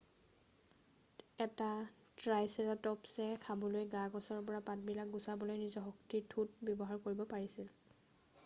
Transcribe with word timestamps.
এটা 1.47 1.67
ট্ৰাইচেৰাটপছে 2.21 3.27
খাবলৈ 3.43 3.85
গা-গছৰ 3.91 4.41
পৰা 4.49 4.61
পাতবিলাক 4.71 5.13
গুচাবলৈ 5.19 5.61
নিজৰ 5.65 5.85
শক্তিশালী 5.89 6.31
ঠোঁট 6.33 6.57
ব্যৱহাৰ 6.71 7.05
কৰিব 7.07 7.25
পাৰিছিল 7.35 7.71